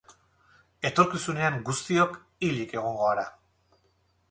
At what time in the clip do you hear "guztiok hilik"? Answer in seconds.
1.69-2.75